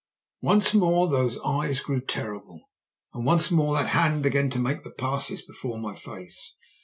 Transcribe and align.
"Once 0.41 0.73
more 0.73 1.07
those 1.07 1.37
eyes 1.45 1.79
grew 1.79 2.01
terrible, 2.01 2.71
and 3.13 3.23
once 3.23 3.51
more 3.51 3.75
that 3.75 3.89
hand 3.89 4.23
began 4.23 4.49
to 4.49 4.57
make 4.57 4.81
the 4.81 4.89
passes 4.89 5.43
before 5.43 5.77
my 5.79 5.93
face. 5.93 6.55